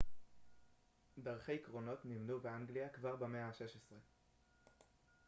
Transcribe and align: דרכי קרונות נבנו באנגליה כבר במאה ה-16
דרכי 1.17 1.57
קרונות 1.57 1.99
נבנו 2.05 2.39
באנגליה 2.39 2.89
כבר 2.89 3.15
במאה 3.15 3.45
ה-16 3.45 3.91